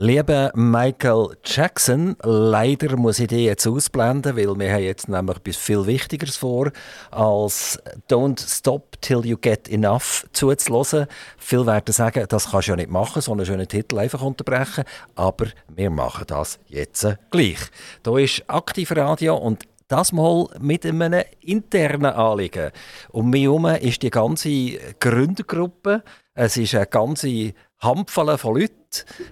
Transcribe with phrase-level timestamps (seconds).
[0.00, 5.56] Lieber Michael Jackson, leider muss ich dich jetzt ausblenden, weil wir haben jetzt nämlich etwas
[5.56, 6.70] viel Wichtigeres vor,
[7.10, 11.08] als «Don't stop till you get enough» zuzulassen.
[11.36, 14.84] Viele werden sagen, das kannst du ja nicht machen, so einen schönen Titel einfach unterbrechen,
[15.16, 17.58] aber wir machen das jetzt gleich.
[18.04, 22.70] Hier ist Aktivradio und das mal mit einem internen Anliegen.
[23.10, 26.04] Um mich herum ist die ganze Gründergruppe,
[26.34, 28.74] es ist eine ganze Handvoll von Leuten.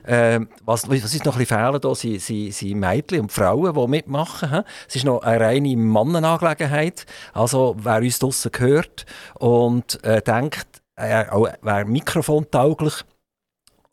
[0.07, 3.89] Ähm, was, was ist noch ein bisschen fehlen, da sind, sind, Mädchen und Frauen, die
[3.89, 4.51] mitmachen.
[4.51, 4.61] He?
[4.89, 7.07] Es ist noch eine reine Mannenangelegenheit.
[7.33, 9.07] Also wer uns draussen hört
[9.39, 13.05] und äh, denkt, er äh, wäre mikrofontauglich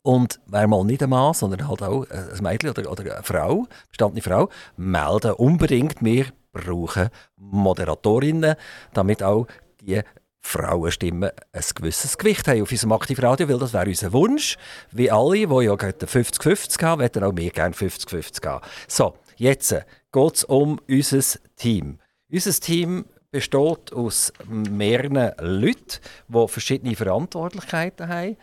[0.02, 3.66] und wer mal nicht ein Mann, sondern halt auch ein Mädchen oder, oder eine Frau,
[3.88, 6.04] bestandene Frau, melden unbedingt.
[6.04, 8.54] Wir brauchen Moderatorinnen,
[8.92, 9.46] damit auch
[9.80, 10.02] die
[10.46, 14.56] Frauenstimmen ein gewisses Gewicht haben auf unserem Aktivradio, weil das wäre unser Wunsch.
[14.92, 18.64] Wie alle, die ja gerade 50-50 haben, wollen auch wir gerne 50-50 haben.
[18.86, 19.74] So, jetzt
[20.12, 21.98] geht es um unser Team.
[22.30, 28.36] Unser Team besteht aus mehreren Leuten, die verschiedene Verantwortlichkeiten haben.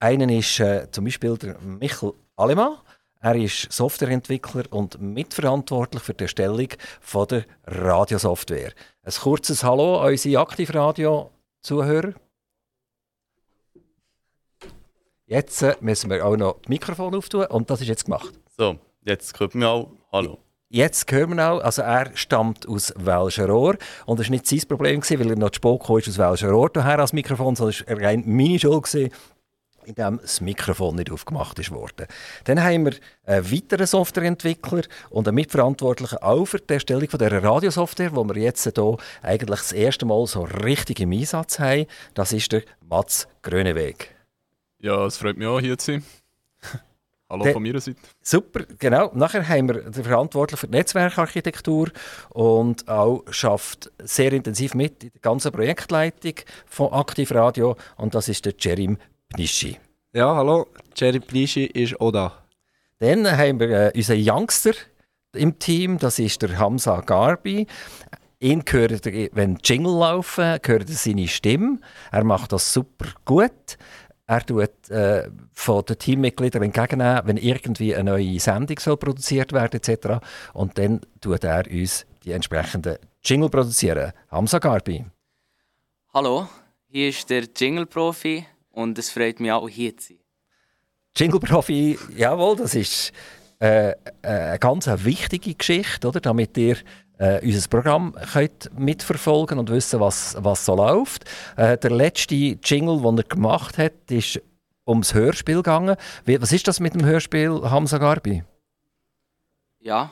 [0.00, 2.78] Einen ist äh, zum Beispiel der Michel Alemann.
[3.20, 6.68] Er ist Softwareentwickler und mitverantwortlich für die Erstellung
[7.30, 8.72] der Radiosoftware.
[9.04, 11.30] Ein kurzes Hallo an unsere Aktivradio
[11.62, 12.14] Zuhörer.
[15.26, 18.32] Jetzt müssen wir auch noch das Mikrofon auftun und das ist jetzt gemacht.
[18.58, 20.38] So, jetzt hört man auch Hallo.
[20.68, 25.02] Jetzt hören wir auch, also er stammt aus Welscherohr und das war nicht sein Problem,
[25.02, 28.24] weil er noch zu spät kam, aus Welscherohr daher als Mikrofon, sondern es war rein
[28.26, 29.12] meine Schuld,
[29.84, 32.06] in dem das Mikrofon nicht aufgemacht ist worden.
[32.44, 32.94] Dann haben wir
[33.24, 38.36] einen weiteren Softwareentwickler und einen Mitverantwortlichen auch für die Erstellung von dieser Radiosoftware, wo wir
[38.40, 41.86] jetzt hier eigentlich das erste Mal so richtig im Einsatz haben.
[42.14, 44.14] Das ist der Mats Gröneweg.
[44.78, 46.04] Ja, es freut mich auch, hier zu sein.
[47.32, 47.98] Hallo von meiner Seite.
[48.20, 49.10] Super, genau.
[49.14, 51.88] Nachher haben wir den Verantwortlichen für die Netzwerkarchitektur
[52.28, 56.34] und auch schafft sehr intensiv mit in der ganzen Projektleitung
[56.66, 58.98] von Aktivradio und das ist der Jerim
[59.32, 59.78] Pnischi.
[60.12, 62.32] Ja, hallo, Jerry Pnischi ist auch da.
[62.98, 64.72] Dann haben wir äh, unseren Youngster
[65.34, 67.66] im Team, das ist der Hamza Garbi.
[68.38, 71.78] Ihn hört ihr, wenn Jingle laufen, hört ihr seine Stimme.
[72.10, 73.78] Er macht das super gut.
[74.26, 79.80] Er tut äh, von den Teammitgliedern entgegennehmen, wenn irgendwie eine neue Sendung soll produziert werden
[79.80, 80.24] etc.
[80.52, 84.12] Und dann tut er uns die entsprechenden Jingle produzieren.
[84.30, 85.04] Hamza Garbi.
[86.12, 86.48] Hallo,
[86.88, 90.18] hier ist der Jingle-Profi und es freut mich auch, hier zu sein.
[91.14, 93.12] Jingle-Profi, jawohl, das ist
[93.60, 96.20] äh, äh, eine ganz wichtige Geschichte, oder?
[96.20, 96.76] damit ihr
[97.18, 101.24] äh, unser Programm könnt mitverfolgen und wissen, was, was so läuft.
[101.56, 104.40] Äh, der letzte Jingle, den er gemacht hat, ist
[104.86, 105.96] ums Hörspiel gegangen.
[106.24, 108.42] Wie, was ist das mit dem Hörspiel Hamza Garbi?
[109.80, 110.10] Ja,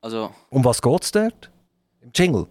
[0.00, 0.30] also...
[0.50, 1.50] Um was geht es dort?
[2.00, 2.46] Im Jingle?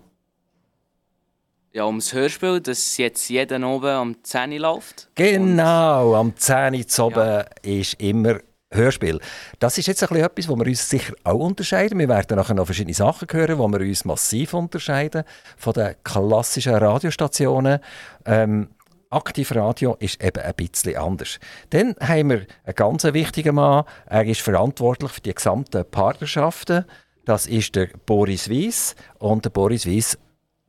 [1.77, 5.09] Ja, ums Hörspiel, das jetzt jeden oben am 10 Uhr läuft.
[5.13, 7.45] Genau, am 10 Uhr oben ja.
[7.61, 8.39] ist immer
[8.71, 9.19] Hörspiel.
[9.59, 11.99] Das ist jetzt ein bisschen etwas, wo wir uns sicher auch unterscheiden.
[11.99, 15.23] Wir werden nachher noch verschiedene Sachen hören, wo wir uns massiv unterscheiden
[15.55, 17.79] von den klassischen Radiostationen.
[18.25, 18.69] Ähm,
[19.11, 21.39] Aktivradio ist eben ein bisschen anders.
[21.69, 23.85] Dann haben wir einen ganz wichtigen Mann.
[24.07, 26.85] Er ist verantwortlich für die gesamten Partnerschaften.
[27.23, 28.95] Das ist der Boris Wies.
[29.19, 30.17] Und der Boris Wies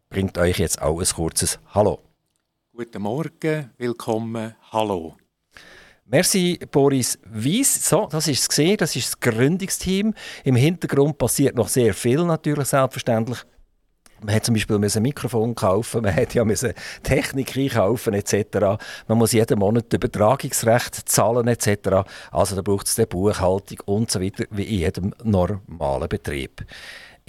[0.09, 2.01] bringt euch jetzt auch ein kurzes Hallo.
[2.73, 5.17] Guten Morgen, willkommen, hallo.
[6.07, 7.87] Merci, Boris Wies.
[7.87, 10.15] So, das ist es gesehen, das ist das Gründungsteam.
[10.45, 13.45] Im Hintergrund passiert noch sehr viel, natürlich, selbstverständlich.
[14.21, 16.45] Man hat zum Beispiel ein Mikrofon kaufen, man hat ja
[17.03, 18.81] Technik einkaufen etc.
[19.07, 22.09] Man muss jeden Monat Übertragungsrecht zahlen etc.
[22.33, 26.65] Also da braucht es Buchhaltung und so weiter wie in jedem normalen Betrieb.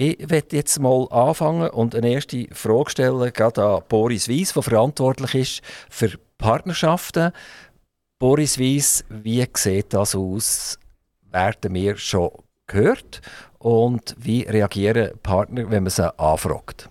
[0.02, 4.64] Ich werde jetzt mal anfangen und eine erste Frage stellen, gerade an Boris Weiss, der
[4.64, 7.34] verantwortlich ist für Partnerschaften.
[8.18, 10.80] Boris Weiss, wie sieht das aus?
[11.30, 12.32] Werden wir schon
[12.66, 13.20] gehört?
[13.58, 16.88] Und wie reagieren Partner, wenn man sie anfragt?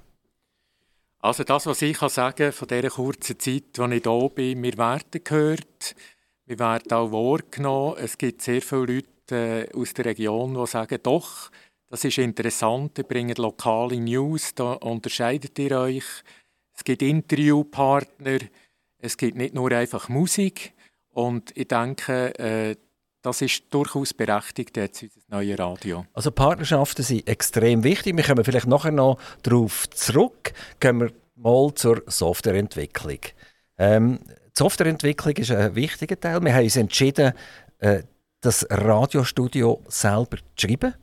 [1.21, 4.77] Also das, was ich kann sagen von dieser kurzen Zeit, in ich hier bin, wir
[4.77, 5.97] werden gehört,
[6.45, 7.97] wir werden auch wahrgenommen.
[7.99, 11.51] Es gibt sehr viele Leute äh, aus der Region, die sagen, doch,
[11.91, 16.05] das ist interessant, ihr bringt lokale News, da unterscheidet ihr euch.
[16.75, 18.39] Es gibt Interviewpartner,
[18.99, 20.75] es gibt nicht nur einfach Musik.
[21.11, 22.77] Und ich denke, äh,
[23.23, 26.07] das ist durchaus berechtigt jetzt unser neues Radio.
[26.13, 28.17] Also Partnerschaften sind extrem wichtig.
[28.17, 30.53] Wir kommen vielleicht nachher noch darauf zurück.
[30.79, 33.19] Gehen wir mal zur Softwareentwicklung.
[33.77, 36.41] Ähm, die Softwareentwicklung ist ein wichtiger Teil.
[36.43, 37.33] Wir haben uns entschieden,
[37.79, 38.03] äh,
[38.41, 40.95] das Radiostudio selber zu schreiben.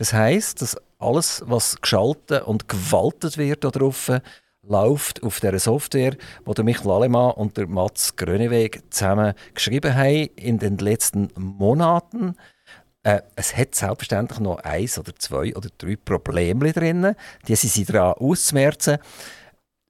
[0.00, 4.10] Das heißt, dass alles, was geschaltet und gewaltet wird darauf,
[4.62, 10.30] läuft auf der Software, die der Michael Alemann und der Mats Gröneweg zusammen geschrieben haben
[10.36, 12.34] in den letzten Monaten.
[13.02, 17.14] Äh, es hat selbstverständlich noch eins oder zwei oder drei Probleme drin.
[17.46, 18.96] Die sind sie daran auszumerzen.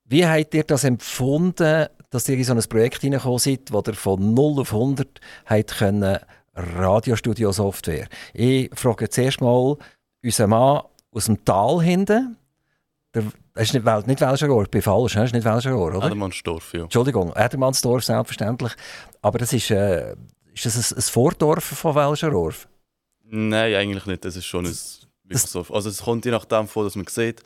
[0.06, 3.94] Wie habt ihr das empfunden, dass ihr in so ein Projekt hineingekommen seid, wo ihr
[3.94, 6.18] von 0 auf 100 habt können
[6.56, 8.08] Radiostudio-Software?
[8.34, 9.76] Ich frage zuerst mal
[10.22, 10.82] unseren Mann
[11.12, 12.36] aus dem Tal hinten.
[13.14, 13.24] Der,
[13.54, 16.06] das ist nicht, nicht Welscherohr, ich bin falsch, das ist nicht Welscherohr, oder?
[16.06, 16.82] Edermannsdorf, ja.
[16.82, 18.72] Entschuldigung, Edermannsdorf selbstverständlich.
[19.20, 20.14] Aber das ist, äh,
[20.54, 22.54] ist das ein, ein Vordorf von Welscherohr?
[23.24, 24.24] Nein, eigentlich nicht.
[24.24, 25.66] Das ist schon ein, so.
[25.70, 27.42] Also es kommt je nachdem vor, dass man sieht,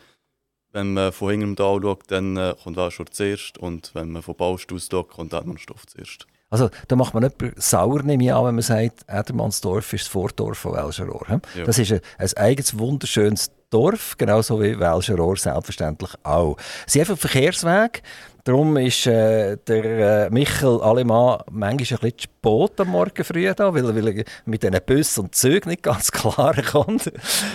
[0.72, 4.22] wenn man von hinten im Tal schaut, dann äh, kommt Welschor zuerst und wenn man
[4.22, 6.26] von Baust aus schaut, kommt Edermannsdorf zuerst.
[6.54, 10.08] Also da macht man nicht sauer, nehme ich an, wenn man sagt, Edermannsdorf ist das
[10.08, 11.26] Vordorf von Welscherohr.
[11.28, 11.64] Ja.
[11.64, 16.56] Das ist ein, ein eigenes, wunderschönes Dorf, genauso wie Welscherohr selbstverständlich auch.
[16.86, 18.04] Sie haben einen Verkehrsweg,
[18.44, 23.74] darum ist äh, der äh, Michel Alemann manchmal ein bisschen spät am Morgen früh da,
[23.74, 27.10] weil, weil er mit diesen Bussen und Zügen nicht ganz klar kommt.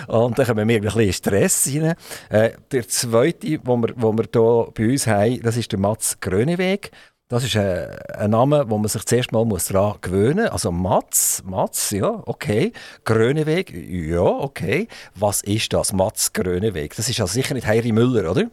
[0.09, 1.95] Und dann kommen wir ein bisschen in Stress rein.
[2.27, 6.19] Äh, der zweite, den wir, wo wir hier bei uns haben, das ist der Mats
[6.19, 6.91] Gröneweg.
[7.29, 10.51] Das ist ein, ein, Name, wo man sich zuerst mal muss daran gewöhnen muss.
[10.51, 12.73] Also Mats, Mats, ja, okay.
[13.05, 14.87] Gröneweg, ja, okay.
[15.13, 16.95] Was ist das, Mats Gröneweg?
[16.95, 18.49] Das ist ja sicher nicht Heidi Müller, oder?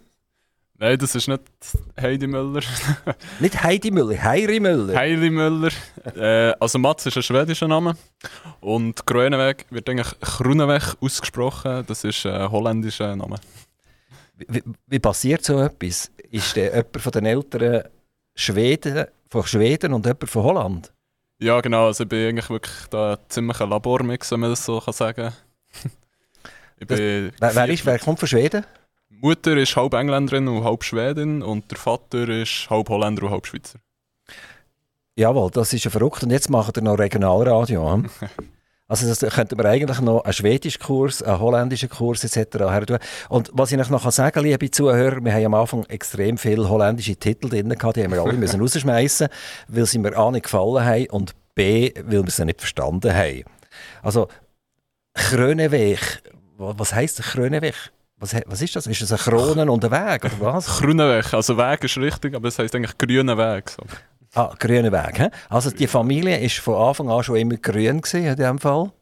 [0.79, 1.41] Nein, das ist nicht
[1.99, 2.61] Heidi Müller.
[3.41, 4.95] nicht Heidi Müller, Heiri Müller.
[4.95, 5.71] Heidi Müller.
[6.15, 7.97] Äh, also Mats ist ein schwedischer Name.
[8.61, 11.83] Und Gröneweg wird eigentlich Gruneweg ausgesprochen.
[11.87, 13.37] Das ist ein holländischer Name.
[14.37, 16.11] Wie, wie passiert so etwas?
[16.31, 17.85] Ist der jemand von den Eltern
[18.37, 20.93] Schweden, von Schweden und jemand von Holland.
[21.39, 21.87] Ja, genau.
[21.87, 25.33] Also ich bin eigentlich wirklich da ziemlich ein Labormix, wenn man das so kann sagen
[26.79, 28.65] ich das, wer, wer, ist, wer kommt von Schweden?
[29.09, 33.47] Mutter ist halb Engländerin und halb Schwedin und der Vater ist halb Holländer und halb
[33.47, 33.79] Schweizer.
[35.17, 36.23] Jawohl, das ist ja verrückt.
[36.23, 37.95] Und jetzt macht er noch Regionalradio.
[37.95, 38.11] Hm?
[38.89, 42.59] Also das könnte man eigentlich noch einen schwedischen Kurs, einen holländischen Kurs etc.
[42.59, 42.99] her tun.
[43.29, 47.17] Und was ich noch sagen kann, liebe Zuhörer, wir haben am Anfang extrem viele holländische
[47.17, 49.29] Titel drin gehabt, die haben wir alle müssen rausschmeißen,
[49.69, 53.43] weil sie mir A nicht gefallen haben und B, weil wir sie nicht verstanden haben.
[54.03, 54.29] Also
[55.15, 56.23] Kröneweg,
[56.57, 57.75] was heisst Kröneweg?
[58.19, 58.87] Was, was ist das?
[58.87, 60.79] Ist das ein Kronen und ein Weg oder was?
[60.79, 63.69] Grüneweg, also Weg ist richtig, aber es heisst eigentlich grüner Weg.
[63.69, 63.83] So.
[64.37, 65.19] Ah, grüner Weg.
[65.19, 65.29] He?
[65.49, 68.93] Also die Familie war von Anfang an schon immer grün gewesen, in diesem Fall?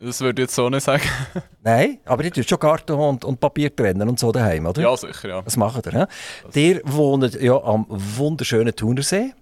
[0.00, 1.02] Das würde ich jetzt so nicht sagen.
[1.62, 4.80] Nein, aber ihr tut schon Karton und, und Papier trennen und so daheim, oder?
[4.80, 5.42] Ja, sicher, ja.
[5.42, 6.08] Das macht ihr,
[6.54, 6.70] he?
[6.70, 9.34] Ihr wohnt ja am wunderschönen Thunersee.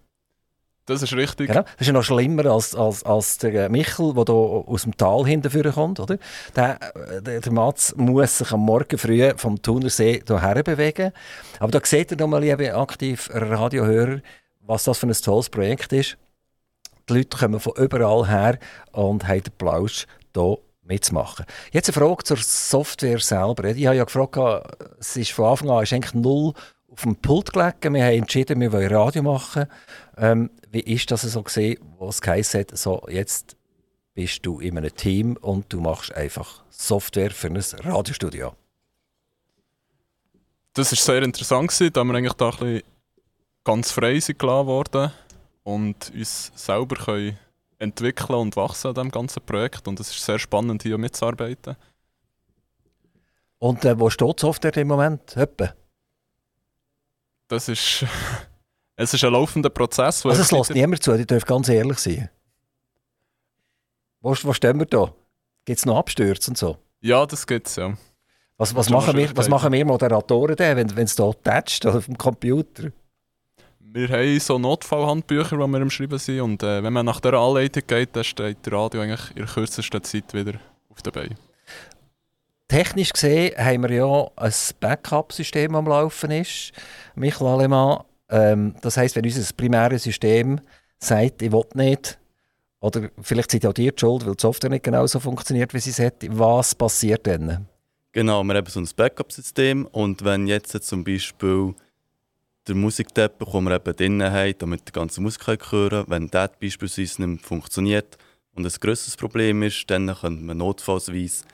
[0.87, 1.47] Das ist richtig.
[1.47, 1.63] Genau.
[1.63, 5.25] Das ist ja noch schlimmer als, als, als der Michel, der hier aus dem Tal
[5.25, 6.01] hinterführen kommt.
[6.01, 6.19] Oder?
[6.57, 6.81] Der,
[7.21, 11.13] der, der Mats muss sich am Morgen früh vom Thunersee hierher bewegen.
[11.61, 14.21] Aber da seht ihr nochmal, liebe aktiv Radiohörer,
[14.61, 16.17] was das für ein tolles Projekt ist.
[17.09, 18.59] Die Leute kommen von überall her
[18.93, 21.47] und haben den Plausch hier mitzumachen.
[21.73, 23.65] Jetzt eine Frage zur Software selber.
[23.65, 24.37] Ich habe ja gefragt,
[24.99, 26.53] es ist von Anfang an ist eigentlich null
[26.89, 27.95] auf dem Pult gelegen.
[27.95, 29.67] Wir haben entschieden, wir wollen Radio machen.
[30.17, 33.57] Ähm, wie ist das so gesehen, was geheißen hat, so jetzt
[34.15, 38.55] bist du in einem Team und du machst einfach Software für ein Radiostudio?
[40.75, 42.83] Das war sehr interessant, da wir eigentlich da ein bisschen
[43.65, 45.13] ganz frei sind gelassen worden
[45.63, 47.39] und uns selber können
[47.79, 49.89] entwickeln und wachsen an diesem ganzen Projekt.
[49.89, 51.77] Und es ist sehr spannend, hier mitzuarbeiten.
[53.59, 55.37] Und äh, wo steht Software im Moment?
[55.37, 55.75] Etwa?
[57.49, 58.05] Das ist,
[58.97, 60.25] es ist ein laufender Prozess.
[60.25, 62.31] Also es lässt niemand zu, ich darf ganz ehrlich sein.
[64.21, 65.13] Wo, wo stehen wir da?
[65.65, 66.79] Gibt es noch Abstürze und so?
[67.01, 67.97] Ja, das gibt es, ja.
[68.57, 72.19] Was, was, machen wir, was machen wir Moderatoren denn, wenn es da tätscht auf dem
[72.19, 72.93] Computer?
[73.93, 76.41] Wir haben so Notfallhandbücher, die wir am Schreiben sind.
[76.41, 80.01] Und äh, wenn man nach der Anleitung geht, dann steht der Radio eigentlich in kürzesten
[80.05, 81.35] Zeit wieder auf der Beine.
[82.69, 86.71] Technisch gesehen haben wir ja ein Backup-System am Laufen ist,
[87.17, 88.05] Michael Alemann.
[88.29, 90.61] Ähm, das heisst, wenn unser primäres System
[91.01, 92.17] sagt, ich will nicht,
[92.79, 95.81] oder vielleicht seid ihr auch die Schuld, weil die Software nicht genau so funktioniert, wie
[95.81, 97.67] sie sollte, was passiert dann?
[98.13, 101.75] Genau, wir haben so ein Backup-System und wenn jetzt zum Beispiel
[102.67, 106.51] der Musikteppich, den wir eben drinnen haben, damit die ganze Musik hören kann, wenn der
[106.61, 108.19] beispielsweise nicht funktioniert
[108.55, 111.45] und ein grösseres Problem ist, dann könnte man notfallsweise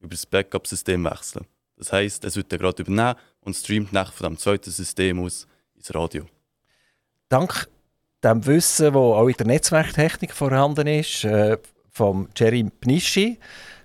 [0.00, 1.46] über das Backup-System wechseln.
[1.76, 5.46] Das heisst, es wird dann gerade übernehmen und streamt nach von dem zweiten System aus
[5.74, 6.26] ins Radio.
[7.28, 7.68] Dank
[8.24, 11.58] dem Wissen, das auch in der Netzwerktechnik vorhanden ist, äh,
[11.90, 13.38] von Jerry Pnischi.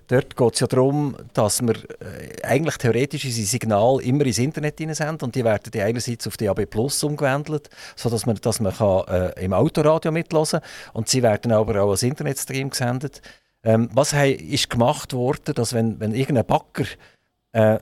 [0.08, 4.78] Dort geht es ja darum, dass wir äh, eigentlich theoretisch unsere Signal immer ins Internet
[4.78, 9.52] hineinsenden und die werden die einerseits auf DAB Plus umgewandelt, sodass man, dass äh, im
[9.52, 10.60] Autoradio kann
[10.92, 13.22] und sie werden aber auch als Internetstream gesendet.
[13.64, 16.84] Ähm, was hei, ist gemacht worden, dass wenn, wenn irgendein Backer
[17.52, 17.78] äh,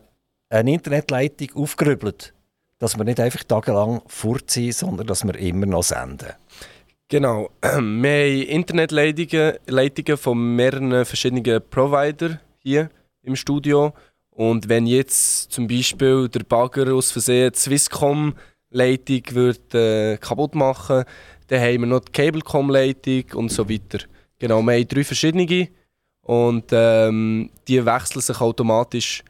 [0.50, 2.34] eine Internetleitung aufgerübelt,
[2.78, 6.34] dass wir nicht einfach tagelang vorziehen, sondern dass wir immer noch senden?
[7.10, 7.50] Genau.
[7.60, 12.88] Wir haben Internetleitungen Leitungen von mehreren verschiedenen Providern hier
[13.22, 13.92] im Studio.
[14.30, 19.22] Und wenn jetzt zum Beispiel der Bagger aus Versehen die Swisscom-Leitung
[19.74, 21.04] äh, kaputt machen
[21.48, 24.06] dann haben wir noch die Cablecom-Leitung und so weiter.
[24.38, 25.68] Genau, wir haben drei verschiedene
[26.22, 29.24] und ähm, die wechseln sich automatisch,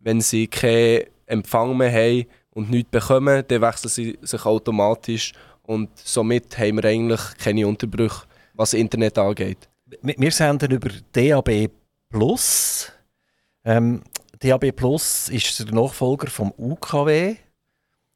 [0.00, 5.32] wenn sie keinen Empfang mehr haben und nichts bekommen, dann wechseln sie sich automatisch
[5.70, 9.68] und somit haben wir eigentlich keine Unterbrüche, was Internet angeht.
[10.02, 11.70] Wir senden über DAB
[12.08, 12.90] Plus.
[13.64, 14.02] Ähm,
[14.40, 17.36] DAB Plus ist der Nachfolger vom UKW.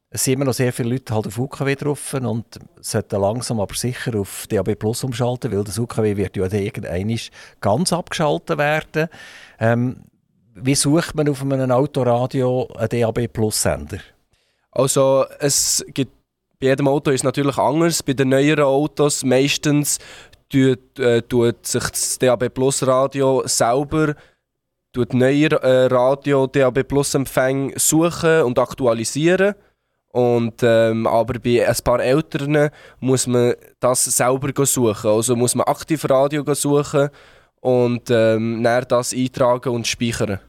[0.09, 3.73] Es sind immer noch sehr viele Leute halt auf UKW drauf und sollten langsam aber
[3.73, 7.17] sicher auf DAB Plus umschalten, weil das UKW wird ja irgendwann
[7.61, 9.07] ganz abgeschaltet werden.
[9.59, 10.01] Ähm,
[10.55, 13.99] wie sucht man auf einem Autoradio einen DAB Plus Sender?
[14.71, 16.24] Also es gibt
[16.65, 18.01] bei jedem Auto ist es natürlich anders.
[18.01, 19.99] Bei den neueren Autos meistens
[20.49, 24.15] tut, äh, tut sich das DAB Plus Radio selber
[24.91, 29.53] tut neue äh, Radio DAB Plus Empfänge suchen und aktualisieren.
[30.07, 35.11] Und, ähm, aber bei ein paar Älteren muss man das selber suchen.
[35.11, 37.09] Also muss man aktiv Radio suchen
[37.59, 40.39] und ähm, dann das eintragen und speichern.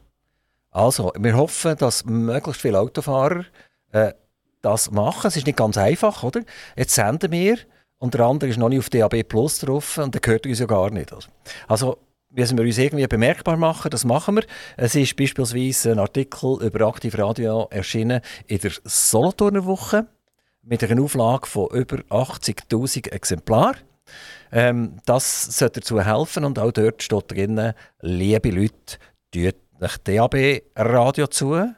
[0.71, 3.45] Also, wir hoffen, dass möglichst viele Autofahrer
[3.91, 4.13] äh,
[4.67, 5.27] das machen.
[5.27, 6.41] Es ist nicht ganz einfach, oder?
[6.75, 7.57] Jetzt senden wir
[7.97, 10.65] und der andere ist noch nicht auf DAB Plus drauf und der gehört uns ja
[10.65, 11.13] gar nicht.
[11.67, 11.97] Also
[12.29, 14.43] müssen wir uns irgendwie bemerkbar machen, das machen wir.
[14.75, 20.07] Es ist beispielsweise ein Artikel über Aktivradio erschienen in der Solothurner Woche
[20.61, 23.77] mit einer Auflage von über 80'000 Exemplaren.
[24.51, 28.97] Ähm, das sollte dazu helfen und auch dort steht drin, liebe Leute,
[29.31, 31.73] tut euch DAB Radio zu,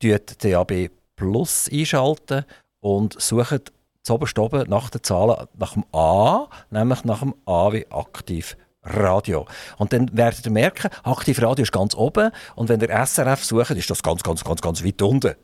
[0.00, 2.44] tut DAB Plus einschalten
[2.80, 7.86] und sucht zuoberst oben nach den Zahlen nach dem A, nämlich nach dem A wie
[7.90, 9.46] aktiv Radio.
[9.78, 13.70] Und dann werdet ihr merken, aktiv Radio ist ganz oben und wenn ihr SRF sucht,
[13.70, 15.34] ist das ganz, ganz, ganz, ganz weit unten.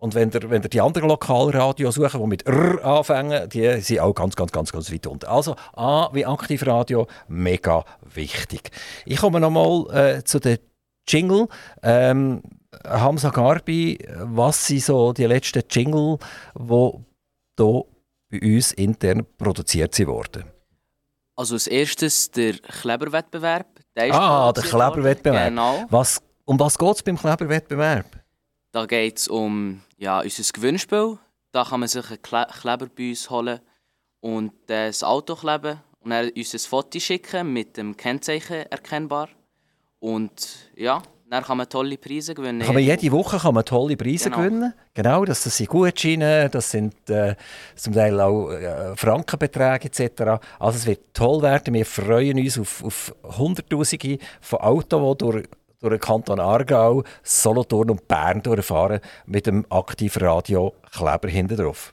[0.00, 3.98] Und wenn ihr, wenn ihr die anderen Lokalradio suchen, die mit R anfangen, die sind
[3.98, 5.26] auch ganz, ganz, ganz, ganz weit unten.
[5.26, 7.84] Also A wie Aktivradio, mega
[8.14, 8.70] wichtig.
[9.04, 10.58] Ich komme nochmal äh, zu den
[11.08, 11.48] Jingle.
[11.82, 12.42] Ähm,
[12.84, 16.18] Hamza Garbi, was sind so die letzten Jingle,
[16.54, 17.02] die
[17.56, 17.84] hier
[18.30, 20.44] bei uns intern produziert wurden?
[21.34, 23.66] Also als erstes der Kleberwettbewerb.
[23.96, 25.48] Der ah, der Kleberwettbewerb.
[25.48, 25.86] Genau.
[25.88, 28.06] Was, um was geht es beim Kleberwettbewerb?
[28.72, 31.18] Da geht es um ja, unser Gewinnspiel.
[31.52, 33.60] Da kann man sich einen Kle Kleber bei uns holen
[34.20, 39.28] und das Auto kleben und dann uns ein Foto schicken mit dem Kennzeichen erkennbar.
[40.00, 42.62] Und ja, dann kann man tolle Preise gewinnen.
[42.62, 44.42] Kann man jede Woche kann man tolle Preise genau.
[44.42, 44.74] gewinnen.
[44.94, 47.34] Genau, das, sind Gutscheine, das sind äh,
[47.74, 50.40] zum Teil auch äh, Frankenbeträge etc.
[50.58, 51.74] Also es wird toll werden.
[51.74, 55.44] Wir freuen uns auf, auf Hunderttausende von Autos, die durch,
[55.80, 61.92] durch den Kanton Aargau, Solothurn und Bern durchfahren mit dem Aktivradio Kleber hinten drauf.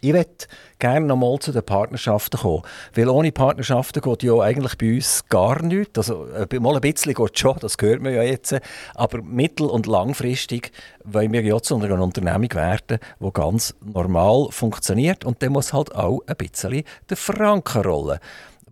[0.00, 0.46] Ich möchte
[0.78, 2.62] gerne noch mal zu den Partnerschaften kommen.
[2.94, 5.98] Weil ohne Partnerschaften geht ja eigentlich bei uns gar nichts.
[5.98, 8.54] Also, äh, mal ein bisschen geht schon, das hört man ja jetzt.
[8.94, 10.72] Aber mittel- und langfristig
[11.04, 15.24] wollen wir ja zu einer Unternehmung werden, die ganz normal funktioniert.
[15.24, 18.18] Und dann muss halt auch ein bisschen der Franken rollen.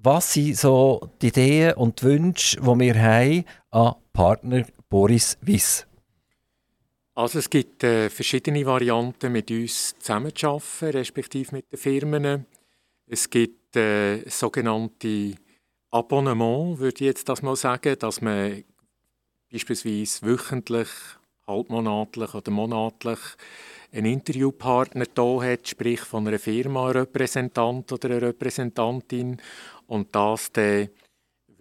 [0.02, 5.86] Was sind so die Ideen und die Wünsche, die wir haben an Partner Boris Wiss?
[7.16, 12.46] Also es gibt äh, verschiedene Varianten, mit uns zusammenzuarbeiten, respektive mit den Firmen.
[13.06, 15.34] Es gibt äh, sogenannte
[15.92, 18.64] Abonnement, würde ich jetzt das mal sagen, dass man
[19.52, 20.88] beispielsweise wöchentlich,
[21.46, 23.20] halbmonatlich oder monatlich
[23.92, 29.40] einen Interviewpartner da hat, sprich von einer Firma, ein Repräsentant oder eine Repräsentantin
[29.86, 30.88] und das dann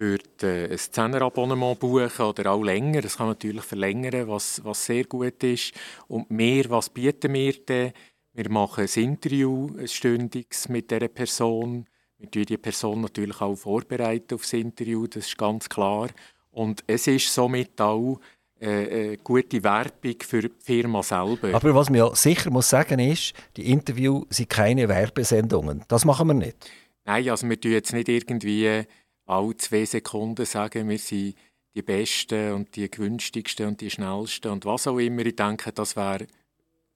[0.04, 3.00] würde äh, ein Zehnerabonnement buchen oder auch länger.
[3.00, 5.72] Das kann man natürlich verlängern, was, was sehr gut ist.
[6.08, 7.92] Und mehr, was bieten wir denn?
[8.32, 11.86] Wir machen ein Interview, ein stündiges mit dieser Person.
[12.18, 16.08] Wir tun die Person natürlich auch vorbereiten auf das Interview, das ist ganz klar.
[16.50, 18.20] Und es ist somit auch
[18.60, 21.54] äh, äh, gute Werbung für die Firma selber.
[21.54, 25.84] Aber was man ja sicher muss sagen ist, die Interviews sind keine Werbesendungen.
[25.88, 26.56] Das machen wir nicht.
[27.04, 28.84] Nein, also wir tun jetzt nicht irgendwie
[29.26, 31.36] alle zwei Sekunden sagen, wir sind
[31.74, 35.26] die Besten und die günstigsten und die schnellsten und was auch immer.
[35.26, 36.26] Ich denke, das wäre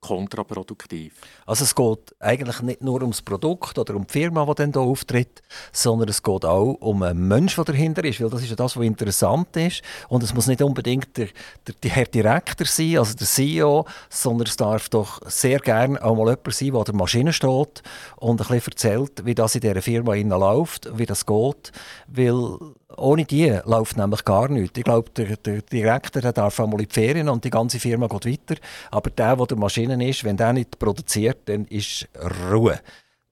[0.00, 1.14] kontraproduktiv.
[1.44, 4.82] Also es geht eigentlich nicht nur ums Produkt oder um die Firma, die dann hier
[4.82, 8.56] auftritt, sondern es geht auch um einen Menschen, der dahinter ist, weil das ist ja
[8.56, 9.82] das, was interessant ist.
[10.08, 11.28] Und es muss nicht unbedingt der,
[11.66, 16.16] der, der Herr Direktor sein, also der CEO, sondern es darf doch sehr gerne auch
[16.16, 17.82] mal jemand sein, der an der Maschine steht
[18.16, 21.72] und ein bisschen erzählt, wie das in dieser Firma läuft, wie das geht,
[22.06, 22.58] weil
[22.97, 24.78] ohne die läuft nämlich gar nichts.
[24.78, 28.07] Ich glaube, der, der Direktor der darf einmal in die Ferien und die ganze Firma
[28.07, 28.61] geht weiter.
[28.90, 32.09] Aber der, der der Maschine ist, wenn der nicht produziert, dann ist
[32.50, 32.80] Ruhe.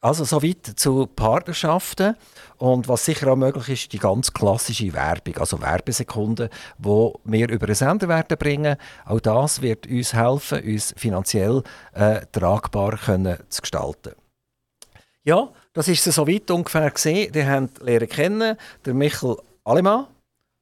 [0.01, 2.17] Also soweit zu Partnerschaften
[2.59, 7.67] und was sicher auch möglich ist, die ganz klassische Werbung, also Werbesekunden, die wir über
[7.67, 8.77] einen Sender werden bringen.
[9.07, 11.63] Auch das wird uns helfen, uns finanziell
[11.95, 14.13] äh, tragbar können zu gestalten.
[15.25, 17.33] Ja, das ist so weit ungefähr gesehen.
[17.33, 20.07] Die haben lernen kennen, der Michael Alemann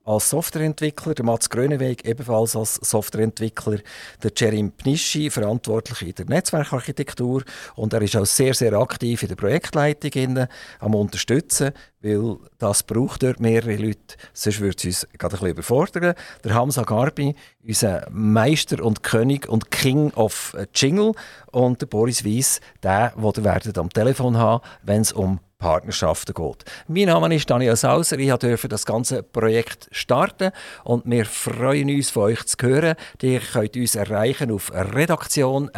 [0.06, 3.80] als Softwareentwickler, der Mats Gröneweg ebenfalls als Softwareentwickler,
[4.22, 7.42] der Jerim Pnischi, verantwortlich in der Netzwerkarchitektur.
[7.74, 12.82] Und er ist auch sehr, sehr aktiv in der Projektleitung innen, am unterstützen, weil das
[12.82, 16.14] braucht dort mehrere Leute, sonst würde es uns gerade ein bisschen überfordern.
[16.42, 21.12] Der Hamza Garbi, unser Meister und König und King of Jingle.
[21.50, 26.64] Und der Boris Weiss, der, den ihr am Telefon haben, wenn es um Partnerschaften geht.
[26.88, 30.50] Mein Name ist Daniel Sauser, ich durfte das ganze Projekt starten
[30.84, 32.96] und wir freuen uns, von euch zu hören.
[33.22, 35.70] Ihr könnt uns erreichen auf redaktion